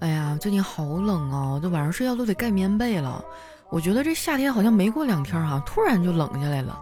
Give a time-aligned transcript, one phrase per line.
[0.00, 3.22] 哎呀，最近好冷啊，这晚上睡觉都得盖棉被了。
[3.68, 6.80] 我觉得这夏天好像没过两天哈，突然就冷下来了。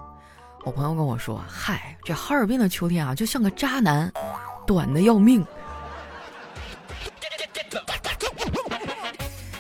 [0.65, 4.13] 我朋友跟我说：“嗨，这哈尔滨的秋天啊，就像个渣男，
[4.69, 5.45] 短的要命。”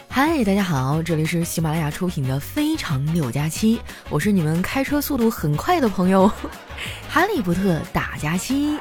[0.08, 3.76] 嗨，大家好，这里是喜马拉雅出品的《非常六加七》，
[4.08, 6.30] 我是你们开车速度很快的朋友，
[7.10, 8.78] 哈利波特大加七。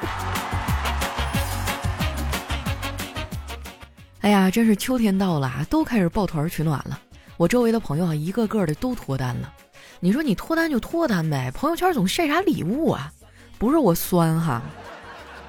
[4.28, 7.00] 哎呀，真是秋天到了，都开始抱团取暖了。
[7.38, 9.54] 我周围的朋友啊，一个个的都脱单了。
[10.02, 13.10] 你说你脱单就脱单呗，朋友圈总晒啥礼物啊？
[13.58, 14.62] 不是我酸哈，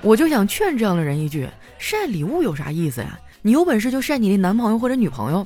[0.00, 3.18] 我就想劝这样的人一句：晒礼物有啥意思呀？
[3.42, 5.44] 你有本事就晒你的男朋友或者女朋友。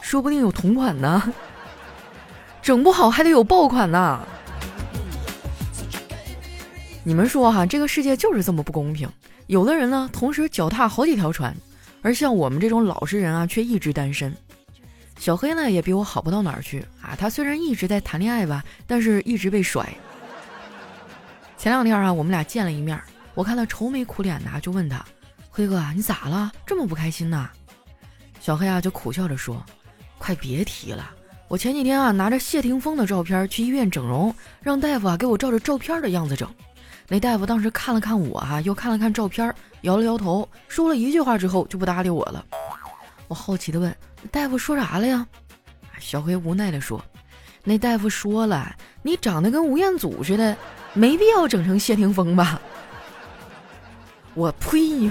[0.00, 1.32] 说不定有同款呢，
[2.62, 4.26] 整不好还得有爆款呢。
[7.04, 9.08] 你们说哈，这个世界就是这么不公平。
[9.46, 11.56] 有的人呢，同时脚踏好几条船，
[12.02, 14.34] 而像我们这种老实人啊，却一直单身。
[15.18, 17.14] 小黑呢，也比我好不到哪儿去啊。
[17.16, 19.88] 他虽然一直在谈恋爱吧，但是一直被甩。
[21.56, 23.00] 前两天啊，我们俩见了一面，
[23.34, 25.04] 我看他愁眉苦脸的，就问他
[25.48, 26.50] ：“黑哥，你咋了？
[26.66, 27.48] 这么不开心呢？”
[28.40, 29.64] 小黑啊，就苦笑着说。
[30.18, 31.10] 快别提了！
[31.48, 36.48] 我前几天啊拿着谢霆锋的照片去医院整容，让大夫啊给我照着照片的样子整。
[37.12, 42.42] 那大夫当时看了看我哈，又看了看照片，摇了摇头，说了一句话之后就不搭理我了。
[43.28, 43.94] 我好奇的问
[44.30, 45.26] 大夫说啥了呀？
[45.98, 47.04] 小黑无奈的说
[47.64, 50.56] ：“那大夫说了，你长得跟吴彦祖似的，
[50.94, 52.58] 没必要整成谢霆锋吧？”
[54.32, 55.10] 我呸！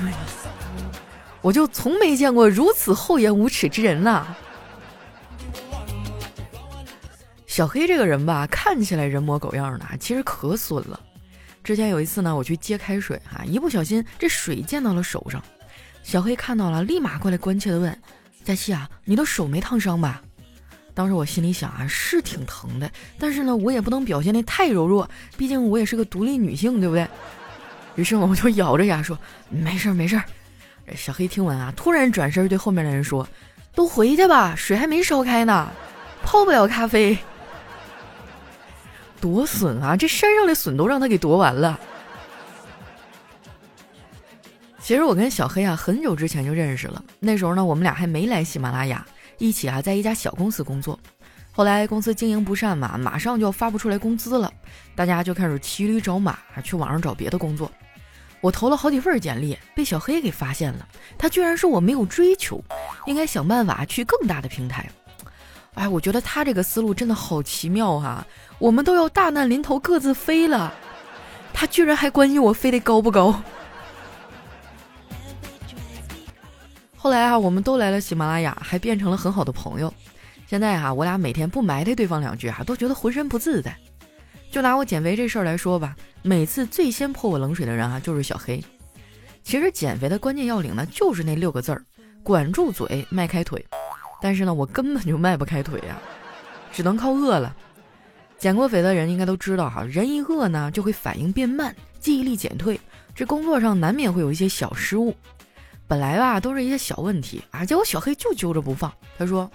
[1.44, 4.26] 我就从没见过如此厚颜无耻之人呐！
[7.46, 11.00] 小黑这个人吧，看起来人模狗样的，其实可损了。
[11.64, 15.42] 之前有一次呢，我去接开水啊，一不小心这水溅到了手上。
[16.03, 17.95] 小黑看到了，立马过来关切的问
[18.44, 20.22] ：“佳琪啊，你的手没烫伤吧？”
[20.94, 27.08] 当时我心里想啊，是挺疼的，但是呢，我也不能表现的太柔弱，毕竟我也是个独立女性，对不对？
[27.96, 29.18] 于是我就咬着牙说
[29.50, 30.24] ：“没事儿，没事儿。”
[30.96, 33.28] 小黑听完啊，突然转身对后面的人说
[33.75, 35.72] ：“都回去吧，水还没烧开呢，
[36.24, 37.18] 泡不了咖啡。”
[39.22, 39.96] 多损啊！
[39.96, 41.80] 这山上的笋都让他给夺完了。
[44.82, 49.06] 其实我跟小黑啊很久之前就认识了，那时候呢我们俩还没来喜马拉雅，
[49.38, 51.00] 一起啊在一家小公司工作。
[51.54, 54.52] 后来公司经营不善嘛，马上就要发不出来工资了，
[54.96, 57.72] 大家就开始骑驴找马，去网上找别的工作。
[58.42, 60.88] 我投了好几份简历，被小黑给发现了。
[61.16, 62.60] 他居然说我没有追求，
[63.06, 64.90] 应该想办法去更大的平台。
[65.76, 68.26] 哎，我觉得他这个思路真的好奇妙哈！
[68.62, 70.72] 我们都要大难临头各自飞了，
[71.52, 73.42] 他居然还关心我飞得高不高。
[76.96, 79.92] 后来啊，我们都来了喜马拉雅，还变成了很好的朋友。
[80.46, 83.76] 现在啊，我俩每天不埋汰对方两句啊，都觉得浑身不自在。
[84.52, 88.64] 就拿我减肥这事儿来说吧，每次最先泼我冷水的人啊，就是小黑。
[89.42, 91.84] 其实减肥的关键要领呢，就是那六个字儿：
[92.22, 93.66] 管住嘴，迈开腿。
[94.22, 95.98] 但是呢，我根本就迈不开腿呀，
[96.72, 97.56] 只能靠饿了。
[98.41, 102.79] 减过肥的人应该都知道哈，人一饿呢，就会反应变慢，记忆力减退，
[103.13, 105.16] 这工作上难免会有一些小失误。
[105.88, 108.91] 本来吧，都是一些小问题啊，结果小黑就揪着不放。
[109.16, 109.47] 他说：“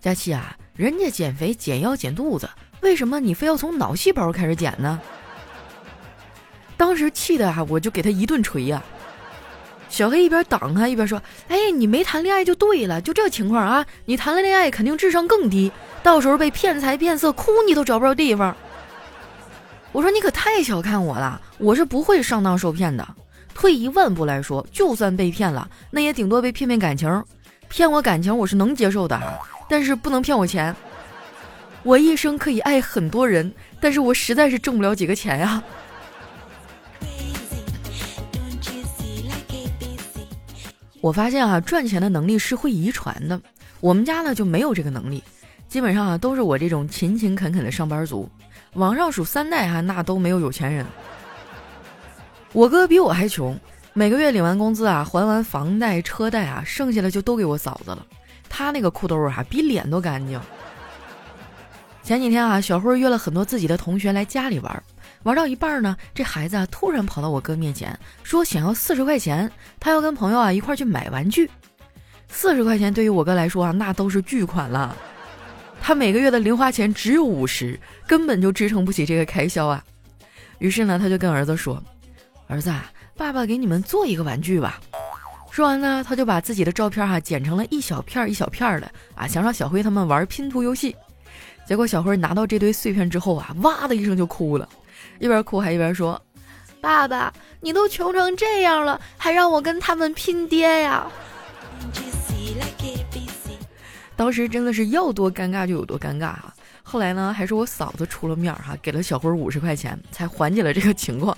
[0.00, 2.48] 佳琪啊，人家减肥减腰减肚子，
[2.80, 4.98] 为什么你非要从脑细胞开始减呢？”
[6.78, 8.82] 当时气的啊，我就给他一顿锤呀。
[9.90, 13.84] 小黑一边挡他一边说：“哎，你没谈恋爱就对了，就这情况啊！
[14.06, 15.70] 你谈了恋爱肯定智商更低，
[16.02, 18.56] 到时候被骗财骗色，哭你都找不着地方。”
[19.92, 23.06] 我说：“你可太小看我了，我是不会上当受骗的。
[23.54, 27.24] 退一万步来说，就算被骗了，那也顶多被骗骗感情，
[27.68, 29.18] 骗我感情我是能接受的，
[29.68, 30.76] 但是不能骗我钱。
[31.82, 35.62] 我一生可以爱很多人，但是我实在是挣不了几个钱呀。”
[41.00, 43.40] 我发现啊，赚钱的能力是会遗传的。
[43.80, 45.22] 我们家呢就没有这个能力，
[45.68, 48.28] 基本上啊都是我这种勤勤恳恳的上班族。
[48.74, 50.84] 往上数三代哈，那都没有有钱人。
[52.52, 53.58] 我哥比我还穷，
[53.94, 58.06] 每个月领完工资啊，还完房贷车贷啊，剩下的就都给我嫂子了。
[58.48, 60.40] 他那个裤兜啊，比脸都干净。
[62.02, 64.82] 前几天啊，小辉约了很多自己的同学来家里玩。
[65.22, 71.50] 玩到一半呢，这孩子啊突然跑到我哥面前，说想要四十块钱，他要跟朋友啊一块去买玩具。
[72.28, 74.94] 四十块钱对于我哥来说啊，那都是巨款了。
[75.86, 77.78] 他每个月的零花钱只有五十，
[78.08, 79.84] 根本就支撑不起这个开销啊。
[80.58, 81.80] 于是呢，他就跟儿子说
[82.48, 84.80] ：“儿子，啊，爸爸给你们做一个玩具吧。”
[85.48, 90.92] 说完呢，他就把自己的照片哈剪成了一小片一小片的啊，想让小辉他们玩拼图游戏。
[91.68, 94.68] 结果小辉拿到这堆碎片之后啊，哇的一声就哭了，
[95.20, 96.20] 一边哭还一边说
[96.82, 101.06] ：“爸爸，你都穷成这样了，还让我跟他们拼爹呀！”
[104.16, 106.52] 当时真的是要多尴尬就有多尴尬哈。
[106.82, 111.36] 后来呢，还是我嫂子出了面儿哈，给了小辉五十块钱，才缓解了这个情况。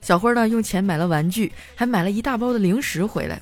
[0.00, 3.40] 小辉呢，用钱买了玩具，还买了一大包的零食回来。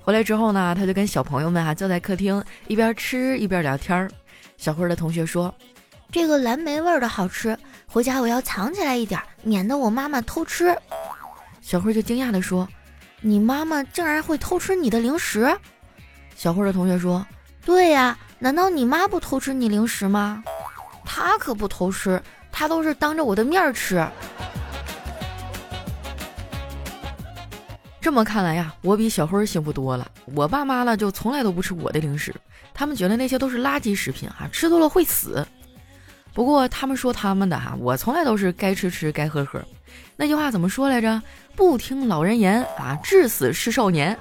[0.00, 4.10] 回来之后呢，他就跟小朋友们哈坐在客厅，一边吃一边聊天儿。
[4.56, 5.54] 小辉的同学说
[6.10, 7.56] ：“这个蓝莓味的好吃，
[7.86, 10.74] 回家我要藏起来一点，免得我妈妈偷吃。”
[11.60, 12.66] 小辉就惊讶地说
[13.20, 15.54] ：“你妈妈竟然会偷吃你的零食？”
[16.34, 17.24] 小辉的同学说
[17.68, 20.42] ：“对呀，难道你妈不偷吃你零食吗？”
[21.04, 22.18] 她可不偷吃，
[22.50, 24.02] 她都是当着我的面儿吃。
[28.00, 30.10] 这么看来呀，我比小辉幸福多了。
[30.34, 32.34] 我爸妈呢，就从来都不吃我的零食，
[32.72, 35.46] 他们觉得那些都是垃圾食品啊，吃多了会死。
[36.32, 39.62] 不过他们说他们的哈，我从来都是该吃吃，该喝喝。
[40.16, 41.20] 那句话怎么说来着？
[41.54, 44.16] 不听老人言啊，至死是少年。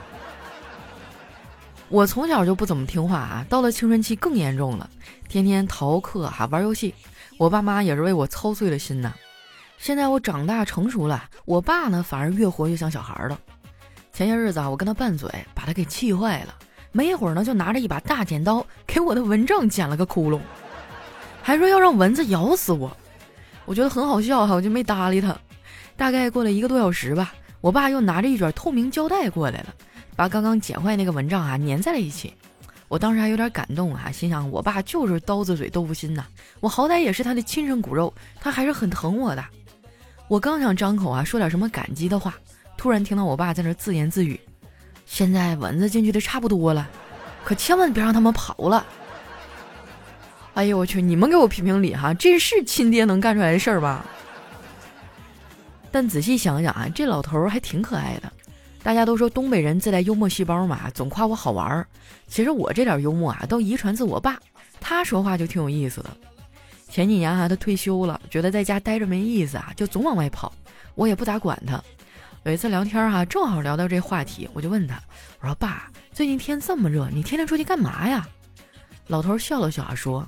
[1.90, 4.90] 我从小就不怎么听话啊，到了青春期更严重了，
[5.30, 6.94] 天天逃课哈，玩游戏，
[7.38, 9.14] 我爸妈也是为我操碎了心呐。
[9.78, 13.40] 现在我长大成熟了，我爸呢反而越活越像小孩了。
[14.12, 16.54] 前些日子啊，我跟他拌嘴，把他给气坏了，
[16.92, 20.42] 没一会儿呢，就拿着一把大剪刀给我的蚊帐剪了个窟窿，
[21.42, 22.92] 还说要让蚊子咬死我。
[23.64, 25.38] 我觉得很好笑哈，我就没搭理他。
[25.96, 29.74] 大概过了一个多小时吧，我爸又拿着一卷透明胶带过来了。
[30.18, 32.34] 把刚刚剪坏那个蚊帐啊粘在了一起，
[32.88, 36.26] 我当时还有点感动啊，心想我爸就是刀子嘴豆腐心呐，
[36.60, 38.12] 我好歹也是他的亲生骨肉，
[38.42, 39.46] 他还是很疼我的。
[40.28, 42.34] 我刚想张口啊说点什么感激的话，
[42.76, 44.38] 突然听到我爸在那自言自语
[45.06, 46.90] ：“现在蚊子进去的差不多了，
[47.46, 48.86] 可千万别让他们跑了。”
[50.56, 54.04] 哎呦我去，你们给我评评理哈，这是亲爹能干出来的事儿吧？
[55.92, 58.34] 但仔细想想啊，这老头还挺可爱的。
[58.88, 61.86] 大家都说东北人自带幽默细胞嘛，总夸我好玩儿。
[62.26, 64.40] 其实我这点幽默啊，都遗传自我爸，
[64.80, 66.10] 他说话就挺有意思的。
[66.88, 70.54] 前几年啊，他退休了，觉得在家待着没意思啊，就总往外跑。
[70.96, 71.84] 我也不咋管他。
[72.44, 74.98] 有一次聊天哈，正好聊到这话题，我就问他，
[75.42, 78.26] 我说爸，最近天这么热，你天天出去干嘛呀？
[79.08, 80.26] 老头笑了笑啊，说，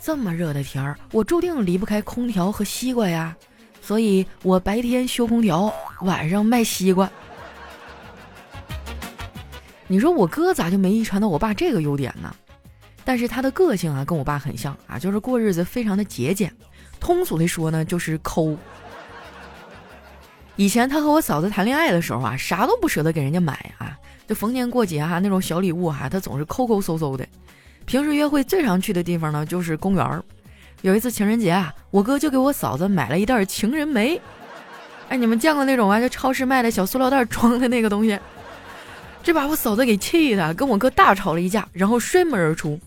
[0.00, 3.36] 这么热的天儿，我注定离不开空调和西瓜呀，
[3.80, 7.08] 所以我白天修空调，晚上卖西瓜。
[9.90, 12.32] 你说我哥咋就没遗传到我爸这个优点呢？
[13.04, 16.54] 但是他的个性啊，跟我爸很像啊，就是过日子非常的节俭。
[17.00, 18.56] 通俗的说呢，就是抠。
[20.54, 23.98] 以前他和我嫂子谈恋爱的时候啊，啥都不舍得给人家买啊，
[24.28, 27.26] 就逢年过节哈那种小礼物哈，他总是抠抠搜搜的。
[27.84, 30.22] 平时约会最常去的地方呢，就是公园。
[30.82, 34.20] 有一次情人节啊，我哥就给我嫂子买了一袋情人梅。
[35.08, 38.16] 哎，你们见过那种啊，就超市卖的小塑料袋装的那个东西？
[39.22, 42.80] 这把我嫂子给气的，跟我哥大吵了一架，然后摔门而出。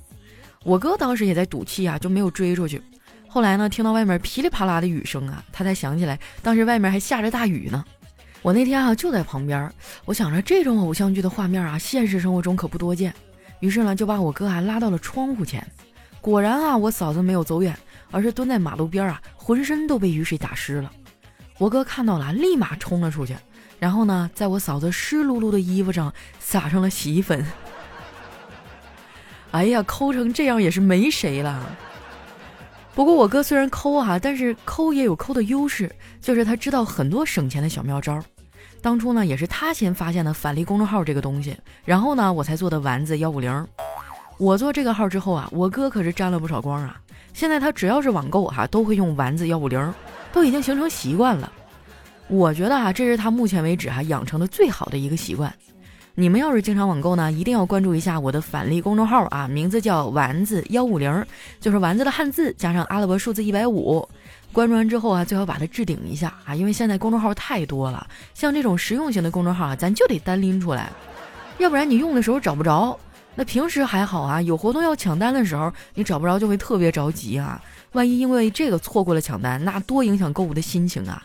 [0.64, 2.82] 我哥当时也在赌气啊，就没有追出去。
[3.28, 7.84] 后来呢，听到外面噼里啪啦的雨声啊，他才想起来当时外面还下着大雨呢。
[8.42, 9.72] 我那天啊就在旁边，
[10.06, 13.14] 我想着这种偶像剧的画面啊，现实生活中可不多见。
[13.60, 15.66] 于是呢，就把我哥啊拉到了窗户前。
[16.20, 17.78] 果然啊，我嫂子没有走远，
[18.12, 20.92] 而是蹲在马路边啊，浑身都被雨水打湿了。
[21.58, 23.36] 我哥看到了，立马冲了出去。
[23.84, 27.46] 然后呢，在我嫂子湿漉漉的衣服上撒上了洗衣粉。
[29.52, 31.70] 哎呀，抠成这样也是没谁了。
[32.96, 38.24] 不过我哥虽然抠哈，但是抠也有抠的优势，就是他知道很多省钱的小妙招。
[38.82, 43.68] 当初呢，也是他先发现的返利公众号这个东西，然后呢，我才做的丸子幺五零。
[44.38, 46.98] 我做这个号之后啊，我哥可是沾了不少光啊。
[47.34, 49.94] 现在他只要是网购哈，都会用丸子幺五零，
[50.32, 51.52] 都已经形成习惯了。
[52.28, 55.54] 我觉得啊，这是他目前为止哈养成的最好的一个习惯。
[56.16, 61.26] 你们要是经常网购呢，一定要关注一下我的返利公众号啊，名字叫丸子幺五零，
[61.60, 64.08] 就是丸子的汉字加上阿拉伯数字一百五。
[64.52, 70.92] 关注完之后啊，最好把它置顶一下啊，因为现在公众号太多了，像这种实用型的公众号啊，咱就得单拎出来，
[71.58, 72.98] 要不然你用的时候找不着。
[73.36, 77.60] 那平时还好啊，有活动要抢单的时候，你找不着就会特别着急啊。
[77.94, 81.24] 万一因为这个错过了抢单，那多影响购物的心情啊。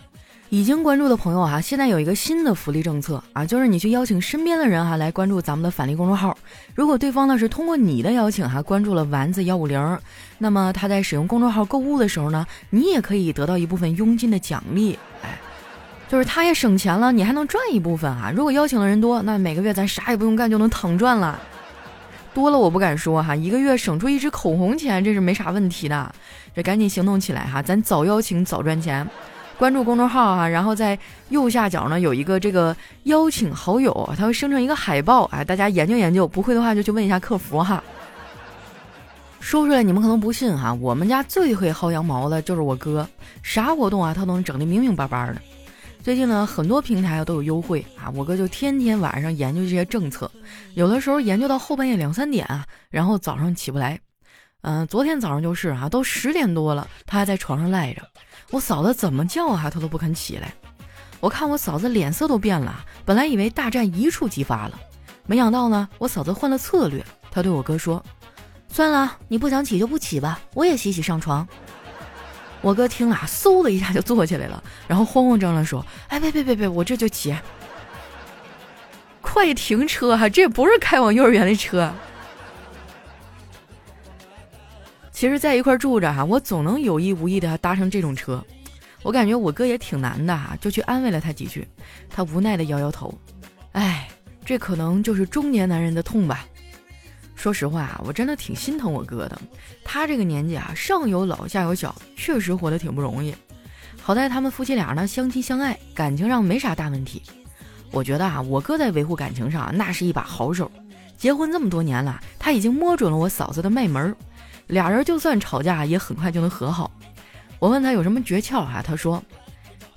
[0.51, 6.35] 已经关注的朋友哈，现在有一个新的福利政策啊，就是你去邀请身边的人哈来关注咱们的返利公众号。
[6.75, 9.99] 如果对方呢是通过你的邀请哈关注了丸子幺五零，
[10.39, 14.99] 那么他在使用公众号购物的时候呢，你也可以得到一部分佣金的奖励。
[15.23, 15.39] 哎，
[16.09, 18.33] 就是他也省钱了，你还能赚一部分啊。
[18.35, 21.39] 如果邀请的人多，那每个月咱啥也不用干就能躺赚了。
[22.33, 26.11] 多了我不敢说哈，一个月省出一支口红钱，这是没啥问题的。
[26.57, 29.07] 这赶紧行动起来哈，咱早邀请早赚钱。
[29.59, 30.97] 关注公众号哈，然后在
[31.31, 32.75] 右下角呢有一个这个
[33.05, 37.83] 邀请好友，它会生成一个海报，哎，大家研究研究，不会的话就去问一下客服哈。
[39.41, 43.05] 说出来你们可能不信哈，我们家最会薅羊毛的就是我哥，
[43.43, 45.37] 啥活动啊他都能整得明明白白的。
[46.05, 50.31] 最近呢很多平台都有优惠啊，我哥就天天晚上研究这些政策，
[50.75, 53.99] 有的时候研究到后半夜两三点啊，然后早上起不来。
[54.63, 58.03] 嗯，昨天早上就是啊，都十点多了，他还在床上赖着。
[58.51, 60.53] 我嫂子怎么叫啊，他都不肯起来。
[61.21, 64.79] 我看我嫂子脸色都变了，本来以为大战一触即发了，
[65.27, 67.05] 没想到呢，我嫂子换了策略。
[67.31, 68.05] 她对我哥说
[68.69, 71.47] ：“算了，你不想起就不起吧，我也洗洗上床。”
[72.61, 77.37] 我哥听了，嗖的一下就坐起来了，然后慌慌张张说：“哎，别别别别，我这就起。”
[79.23, 81.93] 快停车哈，这不是开往幼儿园的车。
[85.19, 88.41] 其实，在一块住着哈，我总能有意无意的搭上这种车。
[89.03, 91.67] 我感觉我哥也挺难的哈，就去安慰了他几句。
[92.09, 93.13] 他无奈的摇摇头，
[93.73, 94.09] 哎，
[94.45, 96.47] 这可能就是中年男人的痛吧。
[97.35, 99.37] 说实话啊，我真的挺心疼我哥的。
[99.83, 103.35] 他这个年纪啊，上有老下有小，确实活得挺不容易。
[104.01, 107.21] 好在他们夫妻俩呢相亲相爱，感情上没啥大问题。
[107.91, 110.71] 我觉得啊，我哥在维护感情上那是一把好手。
[111.17, 114.17] 结婚这么多年了，他已经摸准了我嫂子的脉门儿。
[114.69, 116.91] 俩人就算吵架，也很快就能和好。
[117.59, 118.81] 我问他有什么诀窍啊？
[118.87, 119.23] 他说：“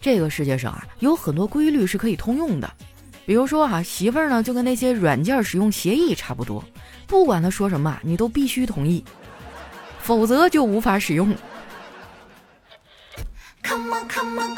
[0.01, 2.73] 这个世界上啊，有很多规律是可以通用的。
[3.25, 6.63] 比如说啊，媳妇儿呢就跟那些软件使用协议差不多，
[7.05, 9.05] 不管他说什么，你都必须同意，
[9.99, 11.35] 否则就无法使用。”
[13.63, 14.55] Come come on, on,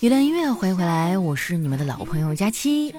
[0.00, 2.94] 一段音乐，欢迎回来，我是你们的老朋友佳期。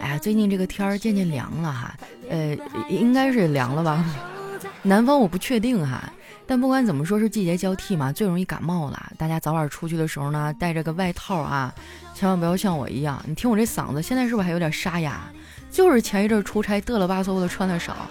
[0.00, 1.94] 哎呀，最近这个天儿渐渐凉了哈，
[2.28, 2.56] 呃，
[2.90, 4.04] 应该是凉了吧？
[4.82, 6.12] 南方我不确定哈，
[6.46, 9.12] 但不管怎么说，是季节交替嘛，最容易感冒了。
[9.16, 11.74] 大家早晚出去的时候呢，带着个外套啊，
[12.14, 13.22] 千万不要像我一样。
[13.26, 15.22] 你听我这嗓子，现在是不是还有点沙哑？
[15.70, 18.08] 就是前一阵出差嘚了吧嗖的穿的少，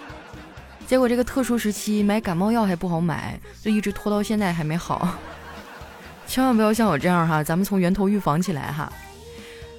[0.88, 5.16] 结果这个特殊时期买感冒药还不好买，就一直拖到现在还没好。
[6.26, 8.92] 千万不要像我这样哈，咱们从源头预防起来哈。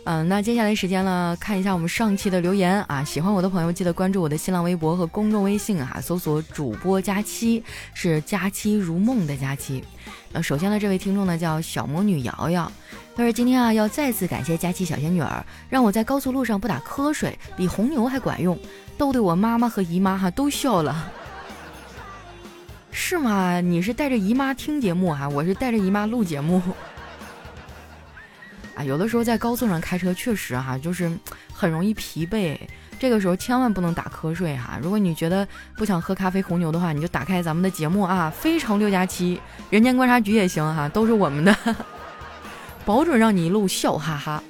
[0.06, 3.04] 嗯，那接下来时间呢，看一下我们上期的留言啊。
[3.04, 7.64] 喜欢我的朋友，记得关注我的新浪微博和公众微信啊，搜索主播佳期，
[7.96, 9.84] 是佳期如梦的佳期。
[10.32, 12.72] 那首先呢，这位听众呢叫小魔女瑶瑶，
[13.16, 18.56] 他说今天啊要再次感谢佳期小仙女儿，让我在高速路上不打瞌睡，比红牛还管用，
[19.00, 21.12] 逗得我妈妈和姨妈哈都笑了。
[22.98, 23.60] 是吗？
[23.60, 26.62] 你是带着姨妈听节目哈，我是带着姨妈录节目。
[28.74, 31.12] 啊，有的时候在高速上开车确实哈，就是
[31.54, 32.58] 很容易疲惫。
[32.98, 34.80] 这个时候千万不能打瞌睡哈。
[34.82, 41.54] 如果你觉得不想喝咖啡红牛的话，你就打开咱们的节目啊，非常六加七，人间观察局也行哈，都是我们的，
[42.86, 44.42] 保准让你一路笑哈哈。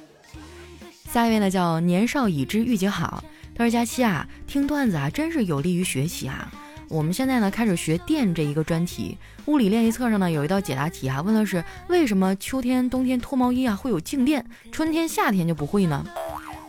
[1.10, 3.24] 下一位呢叫年少已知御姐好，
[3.56, 6.48] 他说佳期啊，听段子啊，真是有利于学习啊。
[6.88, 16.04] 我们现在呢开始学电这一个专题，物理练习册上呢有一道解答题啊，问的是为什么秋天、冬天脱毛衣啊会有静电，春天、夏天就不会呢？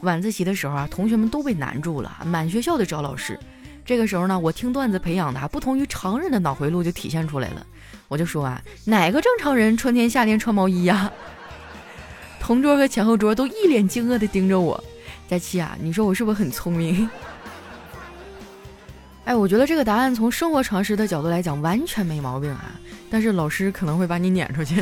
[0.01, 3.39] 晚自习的时候啊，同学们都被难住了，满学校的找老师。
[3.86, 7.65] 这个时候呢，我听段子培养的啊不同于常人的脑回路就体现出来了。
[8.07, 11.12] 我就说啊，哪个正常人春天、夏天穿毛衣呀？
[12.41, 14.83] 同桌和前后桌都一脸惊愕地盯着我。
[15.27, 17.09] 佳期啊，你说我是不是很聪明？
[19.27, 22.72] 哎，我觉得这个答案从生活常识的角度来讲完全没毛病啊，
[23.10, 24.81] 但是老师可能会把你撵出去。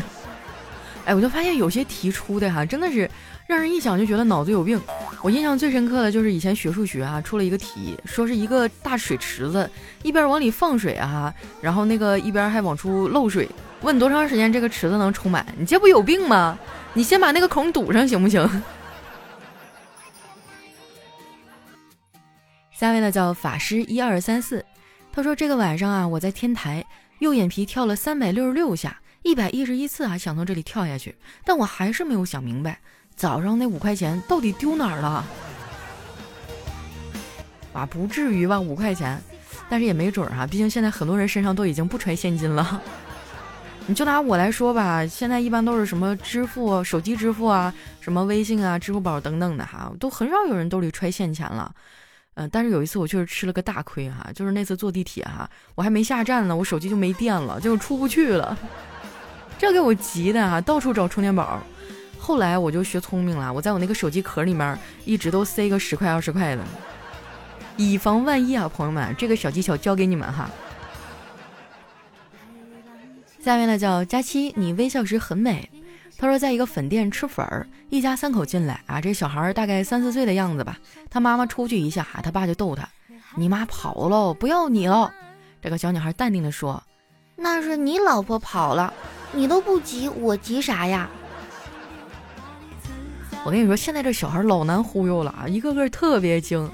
[1.04, 3.10] 哎，我就发现有些题出的哈，真的是
[3.48, 4.80] 让人一想就觉得脑子有病。
[5.24, 9.68] 我印象最深刻的就是以前学数学啊，出了一个题，说是一个大水池子，
[10.04, 13.50] 一边往里放水啊，然后那个一边还往出漏水，
[13.82, 15.44] 问多长时间这个池子能充满？
[15.58, 16.56] 你这不有病吗？
[16.94, 18.48] 你先把那个孔堵上行不行？
[22.78, 24.66] 下位呢叫法师一二三四，
[25.14, 26.86] 他说这个晚上啊，我在天台
[27.20, 31.16] 右眼皮跳了三百六十六下，一百一十一次啊，想从这里跳下去，
[31.46, 32.78] 但我还是没有想明白，
[33.16, 35.26] 早上那五块钱到底丢哪儿了？
[37.72, 39.22] 啊，不至于吧，五块钱，
[39.70, 42.82] 但是也没准儿啊，毕竟现在很多人身上都已经不揣现金了。
[43.88, 51.74] 你就拿我来说吧，现在一般都是什么支付、手机支付啊，什么微信啊、支付宝等等的哈，都很少有人兜里揣现钱了。
[52.36, 58.58] 嗯，但是有一次我确实吃了个大亏哈，就是那次坐地铁哈，我还没下站呢，我手机就没电了，就出不去了，
[59.58, 61.62] 这给我急的哈，到处找充电宝。
[62.20, 66.64] 后来我就学聪明了，我在我那个手机壳里面一直都塞个十块二十块的，
[67.78, 70.50] 以防万一啊，朋友们，这个小技巧教给你们哈。
[73.40, 75.70] 下面呢叫佳期，你微笑时很美。
[76.18, 80.78] 他说，在一个粉店吃粉儿，一家三口进来啊，这小孩大概三四岁的样子吧。
[81.10, 82.88] 他妈妈出去一下，他爸就逗他
[83.36, 85.14] ：“你妈跑了，不要你了。”
[85.62, 86.82] 这个小女孩淡定的说
[87.36, 88.94] ：“那是你老婆跑了，
[89.34, 91.10] 你都不急，我急啥呀？”
[93.44, 96.70] 我跟你说，现在这小孩老难忽悠了啊，一个个特别精。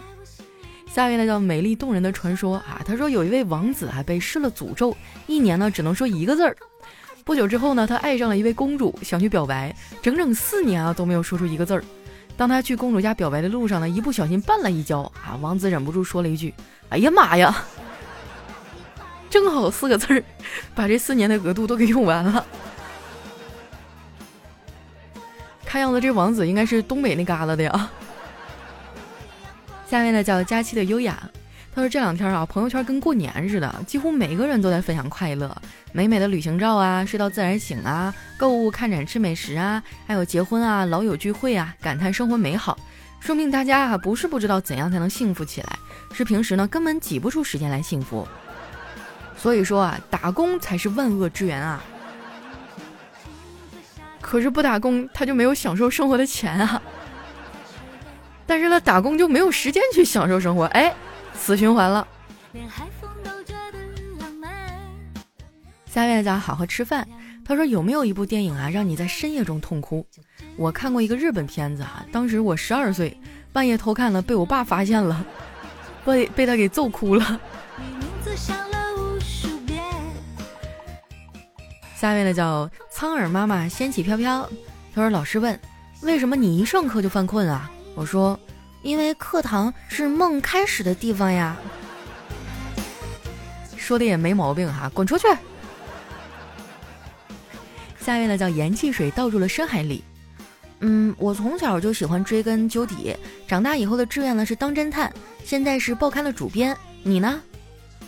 [0.88, 4.96] 下面呢叫美丽动人的传说啊，他说有一位王子还被施了诅咒，
[5.26, 6.56] 一年呢只能说一个字儿。
[7.24, 11.84] 不久之后呢，他爱上了一位公主，想去表白，整整四年啊都没有说出一个字儿。
[12.36, 16.54] 当他去公主家表白的路上呢，一不小心绊了一跤啊，王子忍不住说了一句
[16.90, 17.56] ：“哎呀妈呀！”
[19.30, 20.24] 正好四个字儿，
[20.74, 22.46] 把这四年的额度都给用完了。
[25.64, 27.90] 看样子这王子应该是东北那旮旯的呀。
[29.88, 31.30] 下面呢叫佳期的优雅，
[31.74, 35.56] 他说这两天啊朋友圈跟过年似的，几乎每个人都在分享快乐，
[35.94, 42.78] 美美的旅行照啊，睡到自然醒啊，购物看展吃美食啊，还有结婚啊，老友聚会啊，感叹生活美好，
[43.22, 45.80] 说明大家啊不是不知道怎样才能幸福起来，
[46.14, 48.28] 是平时呢根本挤不出时间来幸福。
[49.38, 51.82] 所以说啊，打工才是万恶之源啊。
[54.20, 56.82] 可是不打工他就没有享受生活的钱啊。
[58.46, 60.94] 但是呢，打工就没有时间去享受生活，哎，
[61.34, 62.08] 死循环了。
[65.86, 67.08] 下面叫好好吃饭。
[67.44, 70.06] 他说有没有一部电影啊，让你在深夜中痛哭？
[70.56, 73.20] 我看过一个日本片子啊，当时我十二岁，
[73.52, 75.26] 半夜偷看了，被我爸发现了，
[76.06, 77.42] 被被他给揍哭了。
[81.96, 84.48] 下面的叫苍耳妈妈仙气飘飘。
[84.94, 85.60] 他说老师问，
[86.04, 87.70] 为什么你一上课就犯困啊？
[87.96, 88.40] 我说，
[88.82, 91.56] 因为课堂是梦开始的地方呀。
[93.78, 95.28] 说的也没毛病哈，滚出去。
[98.00, 100.04] 下一位呢叫盐汽水倒入了深海里。
[100.80, 103.16] 嗯，我从小就喜欢追根究底，
[103.48, 105.14] 长大以后的志愿呢是当侦探，
[105.44, 106.76] 现在是报刊的主编。
[107.04, 107.40] 你呢？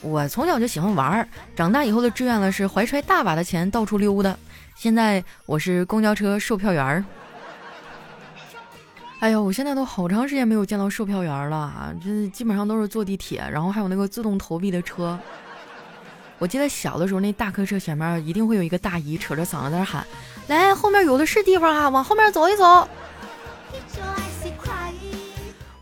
[0.02, 4.36] 我从小就喜欢玩儿，长大以后的志愿呢是怀揣大把的钱到处溜达，
[4.76, 7.06] 现在我是公交车售票员儿。
[9.24, 11.94] 哎呦，我现在都好长时间没有见到售票员了啊！
[12.04, 15.18] 这基本上都是坐地铁，然后还有那个自动投币的车。
[16.40, 20.06] 我记得小的时候，那大客车前面一定会有一个大姨扯着嗓子在那喊
[20.48, 22.86] ：“来，后面有的是地方啊，往后面走一走。”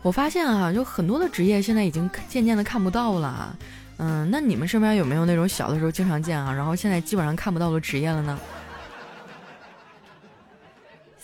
[0.02, 3.56] 我发现啊，有很多的职业现在已经渐渐的看不到了。
[3.96, 8.38] 嗯，那你们身边有没有那种小的时候经常见啊，然后现在基本上看不到的职业了呢？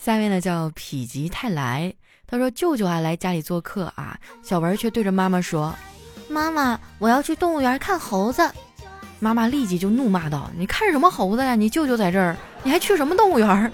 [0.01, 1.93] 下面呢叫否极泰来。
[2.25, 5.75] 他说：“舅舅啊来家里做客啊，小文却对着妈妈说
[6.29, 8.49] ：‘妈妈，我要去动物园看猴子。’
[9.19, 11.55] 妈妈立即就怒骂道：‘你看什么猴子呀？
[11.55, 13.71] 你舅舅在这儿，你还去什么动物园？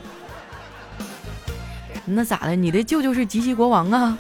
[2.06, 2.56] 那咋的？
[2.56, 4.18] 你的舅舅是吉吉国王啊？’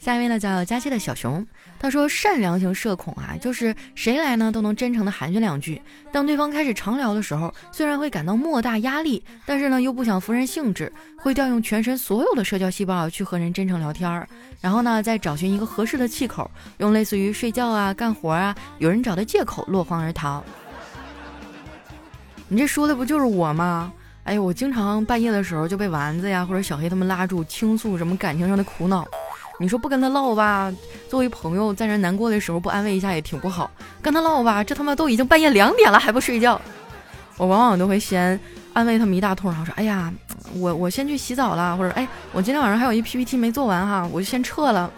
[0.00, 1.46] 下面呢叫佳期的小熊，
[1.78, 5.80] 他说：善良型社恐啊，就是谁来呢都能真诚的寒暄两句。
[6.10, 14.26] 当对方开始长聊的时候，虽然会感到莫大压力，但是呢又不想服人性致，会调用全身所有的社交细胞去和人真诚聊天儿。
[14.62, 20.42] 然后呢再找寻一个合适的气口，用类似于睡觉啊、干活啊、有人找的借口落荒而逃。
[22.48, 23.92] 你这说的不就是我吗？
[24.24, 29.06] 哎呦，我经常半夜的时候就被丸子呀或者小黑他们拉住倾诉什么感情上的苦恼。
[29.60, 30.72] 你说不跟他唠吧，
[31.06, 33.70] 作为朋友在人难过的时候不安慰一下也挺不好。
[34.00, 36.58] 跟他唠吧，这他妈都已经半夜两点了还不睡觉。
[37.36, 38.40] 我往往都会先
[38.72, 40.10] 安慰他们一大通，然后说：“哎呀，
[40.54, 44.90] 我我先去洗澡了，或者哎，我今天晚上还有一 PPT 没做完哈，我就先撤了。”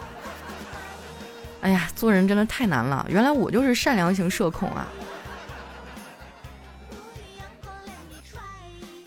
[1.61, 4.87] 哎呀，做人真的太难了，原来我就是善良型社恐啊。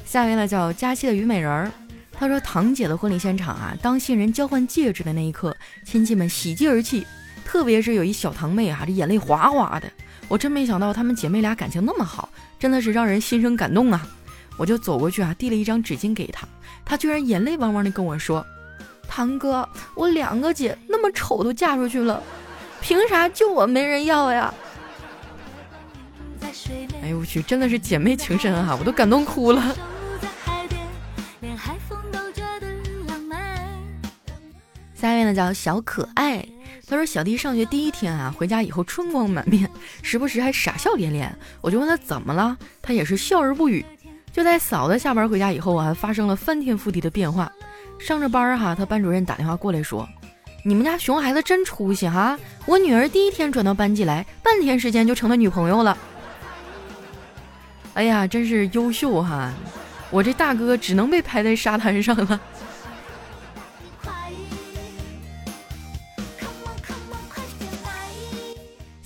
[0.05, 1.71] 下面呢叫佳期的虞美人儿。
[2.17, 7.05] 他说：“堂姐的婚礼现场啊，当新人交换戒指的那一刻，亲戚们喜极而泣，
[7.43, 9.91] 特别是有一小堂妹啊，这眼泪哗哗的。
[10.27, 14.07] 我真没想到她们姐妹俩感情那么好，真的是让人心生感动啊！
[14.57, 16.47] 我就走过去啊，递了一张纸巾给她，
[16.85, 18.45] 她居然眼泪汪汪的跟我说
[19.07, 22.23] ：‘堂哥，我两个姐那么丑都嫁出去了，
[22.81, 24.53] 凭啥就我没人要呀？’
[27.01, 29.75] 哎呦我去，真的是姐妹情深啊，我都感动哭了。
[34.95, 36.43] 下一位呢叫小可爱，
[36.87, 39.69] 他说小弟上学第一天啊，回家以后春光满面，
[40.01, 41.37] 时不时还傻笑连连。
[41.59, 43.85] 我就问他怎么了，他也是笑而不语。
[44.31, 47.51] 就在嫂子下班回家以后啊，发生了翻天覆地的变化。
[47.99, 50.07] 上着班哈，他班主任打电话过来说
[50.63, 55.97] ：“你们家熊孩子真出息哈，我女儿第一天转到班级来，半天时间就成了女朋友了。”
[57.95, 59.53] 哎呀，真是优秀哈！
[60.09, 62.39] 我这大哥只能被拍在沙滩上了。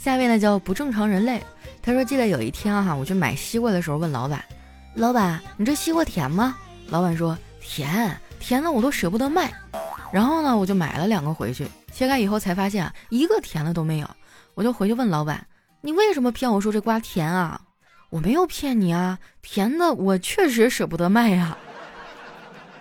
[0.09, 1.39] 下一位呢叫不正常人类，
[1.83, 4.43] 他说记得有一天哈，我去买西瓜的时候问老板
[4.95, 6.57] ：“老板，你这西瓜甜吗？”
[6.89, 9.53] 老板说：“甜，甜的我都舍不得卖。”
[10.11, 14.09] 然后呢，我就买了两个回去，切开以后才发现，一个甜的都没有。
[14.55, 15.45] 我就回去问老板
[15.79, 17.61] ：“你为什么骗我说这瓜甜啊？”
[18.09, 21.55] 我没有骗你啊，甜的我确实舍不得卖呀。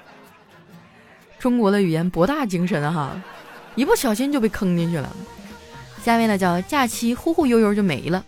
[1.39, 3.21] 中国的语言博大精深哈，
[3.75, 5.15] 一不小心就被坑进去了。
[6.09, 8.25] 下面呢叫假期忽忽悠悠就没了。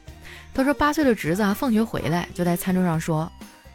[0.53, 3.33] 他说八岁的侄子啊，放学回来就在餐桌上说，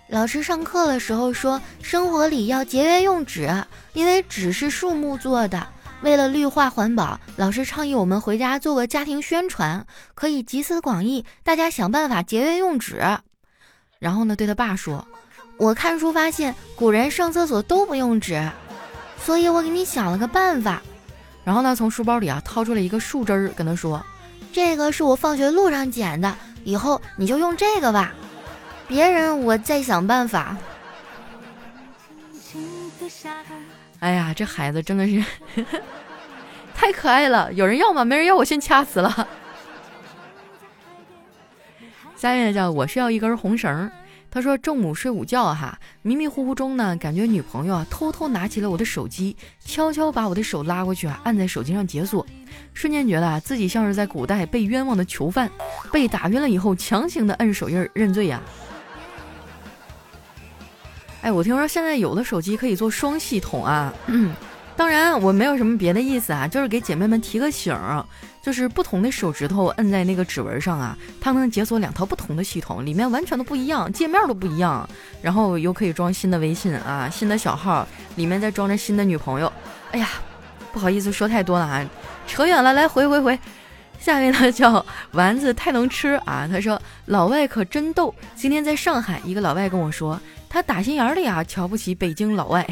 [0.09, 3.49] 老师上课的时候说生活里要节约用纸，
[3.93, 5.65] 因为纸是树木做的。
[6.03, 13.01] 为了绿化环保，老师倡议我们回家做个家庭宣传，可以集思广益，大家想办法节约用纸。
[13.97, 15.07] 然后呢，对他爸说
[15.57, 18.51] ：“我看书发现古人上厕所都不用纸，
[19.19, 20.83] 所以我给你想了个办法。”
[21.45, 24.03] 然后呢，从书包里啊掏出了一个树枝儿，跟他说
[24.51, 28.11] ：“这个是我放学路上捡的，以后你就用这个吧，
[28.87, 30.57] 别人我再想办法。”
[33.99, 35.23] 哎呀，这孩子真的是
[36.75, 37.53] 太可爱了！
[37.53, 38.03] 有人要吗？
[38.03, 39.27] 没人要，我先掐死了。
[42.15, 43.89] 下面叫我是要一根红绳。
[44.35, 52.27] 他说中午睡午觉哈，迷迷糊糊中呢，感觉女朋友啊偷偷拿起了我的手机，悄悄把我的手拉过去啊，按在手机上解锁，
[52.73, 55.49] 瞬间觉得啊自己像是在古代被冤枉的囚犯，
[55.89, 58.41] 被打晕了以后强行的摁手印认罪呀。
[61.21, 63.93] 哎，我听说现在有的手机可以做双系统啊，
[64.77, 68.05] 当然我没有什么别的意思啊，就是给姐妹们提个醒儿，
[68.41, 74.87] 就是不同的手指头摁在那个指纹上啊，它能解锁两套不同的系统，里面完全都不一样，界面都不一样，
[75.21, 79.51] 然后又可以装新的微信啊，新的小号，里面再装着新的女朋友。
[79.91, 80.09] 哎呀，
[80.73, 81.89] 不好意思说太多了啊，
[82.27, 83.39] 扯远了，来回回回，
[83.97, 90.19] 下面呢叫丸子太能吃啊，他说老外可真逗，今天在上海，一个老外跟我说。
[90.49, 92.65] 他打心眼里啊，瞧不起北京老外。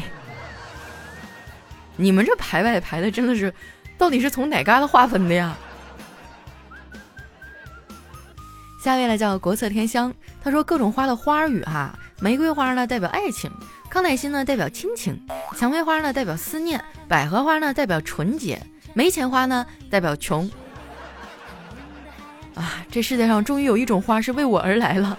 [1.96, 3.52] 你们这排外排的真的是，
[3.96, 5.56] 到底是从哪嘎达划分的呀？
[8.82, 13.50] 下面呢叫国色天香，他说各种花的花语哈，玫瑰花呢代表爱情，
[13.88, 15.18] 康乃馨呢代表亲情，
[15.56, 18.60] 蔷薇花呢代表思念，百合花呢代表纯洁，
[18.92, 20.50] 没钱花呢代表穷。
[22.54, 25.18] 啊，这世界上终于有一种花是为我而来了。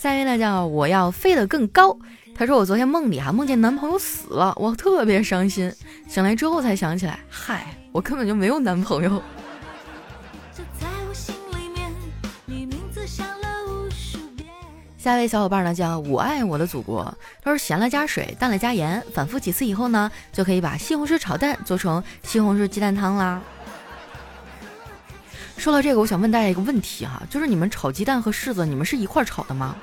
[0.00, 1.94] 下一位呢叫我要飞得更高。
[2.34, 5.70] 他说我昨天梦里啊梦见男朋友死了，我特别伤心。
[6.08, 9.22] 醒来之后才想起来，嗨，我根本就没有男朋友。
[14.96, 17.14] 下一位小伙伴呢叫我爱我的祖国。
[17.42, 23.42] 他说咸了加水，淡了加盐，反复几次以后呢，就可以把西红柿炒蛋做成西红柿鸡蛋汤啦。
[25.60, 29.76] 说到这个，我想问大家一个问题哈，就是你们炒鸡蛋和柿子，你们是一块炒的吗？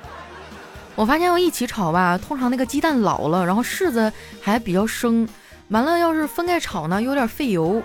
[0.96, 4.12] 我发现要一起炒吧，通常那个鸡蛋老了，然后柿子
[4.42, 5.28] 还比较生，
[5.68, 7.80] 完了要是分开炒呢，有点费油，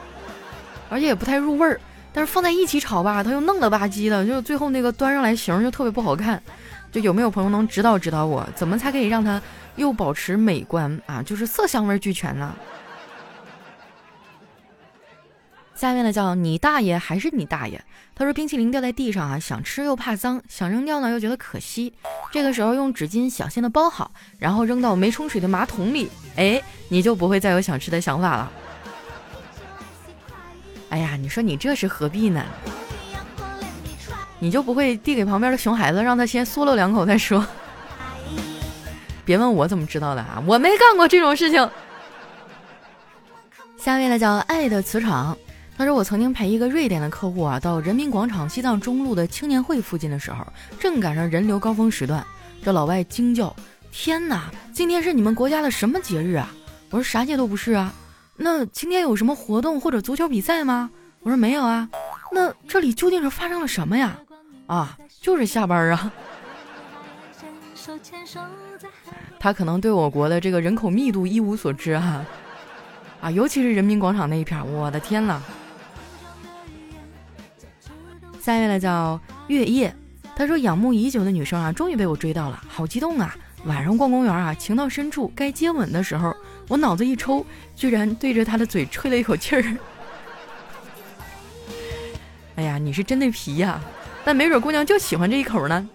[0.90, 1.80] 而且也不太入味儿。
[2.12, 6.42] 但是放在一起炒吧，它又嫩了吧唧的，就最后那个端上来形就特别不好看。
[6.92, 9.42] 就有没有朋友能指导指导我，怎么才可以让它
[9.76, 11.22] 又保持美观啊？
[11.22, 12.56] 就是色香味俱全呢？
[15.76, 17.84] 下面呢叫你大爷还是你大爷？
[18.16, 21.92] 他说冰淇淋掉在地上啊，想吃又怕脏，想扔掉呢又觉得可惜。
[22.32, 28.52] 这个时候用纸巾小心的包好，然后扔到没冲水的马桶里，哎，你就不会再有想吃的想法了。
[30.90, 32.46] 哎呀，你说你这是何必呢？
[34.40, 37.46] 你就不会递给旁边的熊孩子，让他先嗦了两口再说？
[39.26, 41.68] 别问我怎么知道的啊，我没干过这种事情。
[43.78, 45.36] 下面呢叫爱的磁场。
[45.76, 50.46] 他说：“我曾经陪一个瑞典的客户啊，到人民广场西藏中路的青年会附近的时候，
[50.80, 52.26] 正赶上人流高峰时段。
[52.64, 53.56] 这老外惊叫
[53.92, 56.54] ：‘天哪，今天是你们国家的什么节日啊？’
[56.92, 57.92] 我说：‘啥节都不是啊。’
[58.38, 60.92] 那今天有什么活动或者足球比赛吗？
[61.22, 61.90] 我说：‘没有啊。’
[62.32, 64.16] 那这里究竟是发生了什么呀？
[64.68, 66.12] 啊，就是下班啊。
[69.40, 72.26] 他可能对我国的这个人口密度一无所知哈，
[73.22, 75.42] 啊，尤其是人民广场那一片，我的天呐！
[78.44, 79.96] 下一位呢叫月夜，
[80.36, 83.34] 他说仰慕已久的女生啊，终于被我追到了，好激动啊！
[83.64, 86.36] 晚上逛公园啊，情到深处该接吻的时候，
[86.68, 89.64] 我脑子一抽，居然对着她的嘴吹了一口气儿。
[92.56, 93.80] 哎呀，你是真的皮呀！
[94.26, 95.90] 但没准姑娘就喜欢这一口呢。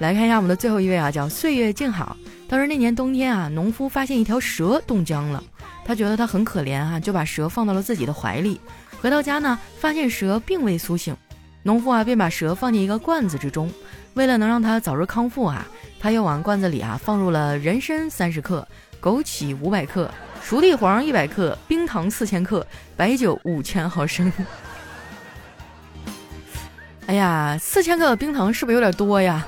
[0.00, 2.14] 来看一下我们的最后一位啊，叫岁月静好。
[2.50, 5.42] 他说那年冬天啊，农夫发现一条蛇冻僵了，
[5.86, 8.60] 他觉得它很可怜啊，就把蛇放到了自己的怀里。
[9.00, 11.16] 回到家呢，发现蛇并未苏醒，
[11.62, 13.70] 农夫啊便把蛇放进一个罐子之中。
[14.14, 15.64] 为了能让它早日康复啊，
[16.00, 18.66] 他又往罐子里啊放入了人参三十克、
[19.00, 20.10] 枸杞五百克、
[20.42, 24.32] 熟地黄一百克、冰糖四千克、白酒五千毫升。
[27.06, 29.44] 哎呀，四千克的冰糖是不是有点多呀？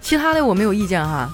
[0.00, 1.28] 其他的我没有意见哈。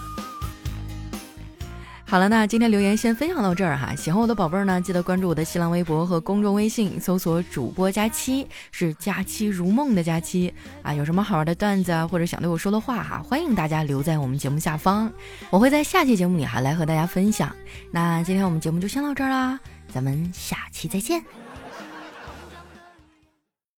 [2.14, 3.92] 好了，那今天留言先分享到这儿哈。
[3.96, 10.94] 喜欢我的宝贝儿呢，记得关注我的新浪微博和公众微信，搜索“主播佳期”，是“佳期如梦”的佳期啊。
[10.94, 15.12] 有什么好玩的段子啊，或者想对我说的话哈，欢迎大家留在我们节目下方，
[15.50, 17.53] 我会在下期节目里哈来和大家分享。
[17.90, 19.59] 那今天我们节目就先到这儿啦，
[19.92, 21.43] 咱们下期再见。